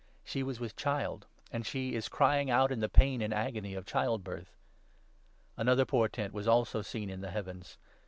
She 0.23 0.41
was 0.41 0.59
with 0.59 0.75
2 0.75 0.81
child; 0.81 1.27
and' 1.51 1.63
she 1.63 1.93
is 1.93 2.09
crying 2.09 2.49
out 2.49 2.71
in 2.71 2.79
the 2.79 2.89
pain 2.89 3.21
and 3.21 3.31
agony 3.31 3.75
of 3.75 3.85
child 3.85 4.23
birth.' 4.23 4.57
Another 5.55 5.85
portent 5.85 6.33
also 6.47 6.79
was 6.79 6.87
seen 6.87 7.11
in 7.11 7.21
the 7.21 7.29
heavens. 7.29 7.77